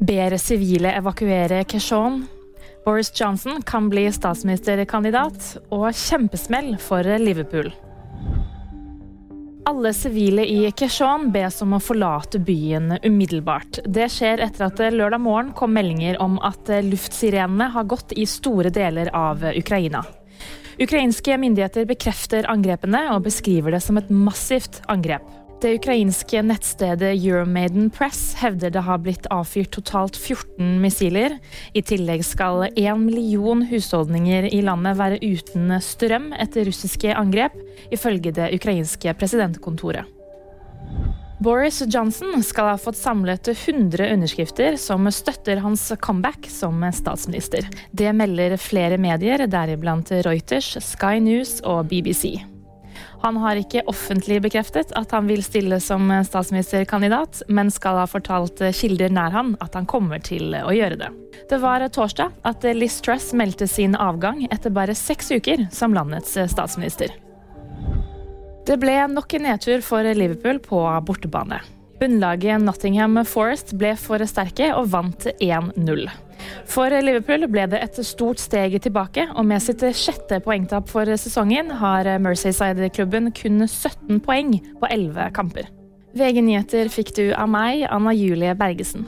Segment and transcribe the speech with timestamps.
[0.00, 2.22] Ber sivile evakuere Keshon.
[2.84, 5.58] Boris Johnson kan bli statsministerkandidat.
[5.68, 7.68] Og kjempesmell for Liverpool.
[9.68, 13.82] Alle sivile i Keshon bes om å forlate byen umiddelbart.
[13.84, 18.72] Det skjer etter at lørdag morgen kom meldinger om at luftsirenene har gått i store
[18.72, 20.00] deler av Ukraina.
[20.80, 25.28] Ukrainske myndigheter bekrefter angrepene og beskriver det som et massivt angrep.
[25.60, 31.34] Det ukrainske nettstedet Euromaiden Press hevder det har blitt avfyrt totalt 14 missiler.
[31.76, 37.58] I tillegg skal én million husholdninger i landet være uten strøm etter russiske angrep,
[37.92, 40.08] ifølge det ukrainske presidentkontoret.
[41.44, 47.68] Boris Johnson skal ha fått samlet 100 underskrifter som støtter hans comeback som statsminister.
[47.92, 52.40] Det melder flere medier, deriblant Reuters, Sky News og BBC.
[53.20, 58.62] Han har ikke offentlig bekreftet at han vil stille som statsministerkandidat, men skal ha fortalt
[58.76, 61.10] kilder nær han at han kommer til å gjøre det.
[61.50, 66.38] Det var torsdag at Liz Truss meldte sin avgang etter bare seks uker som landets
[66.52, 67.12] statsminister.
[68.66, 71.60] Det ble nok en nedtur for Liverpool på bortebane.
[72.00, 76.06] Bunnlaget Nottingham Forest ble for sterke og vant 1-0.
[76.70, 81.72] For Liverpool ble det et stort steg tilbake, og med sitt sjette poengtap for sesongen
[81.82, 85.70] har Merseyside-klubben kun 17 poeng på 11 kamper.
[86.16, 89.06] VG nyheter fikk du av meg, Anna Julie Bergesen.